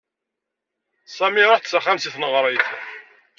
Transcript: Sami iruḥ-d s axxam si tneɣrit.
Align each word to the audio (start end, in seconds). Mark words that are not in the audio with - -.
Sami 1.15 1.39
iruḥ-d 1.41 1.67
s 1.69 1.73
axxam 1.77 1.99
si 1.99 2.09
tneɣrit. 2.15 2.67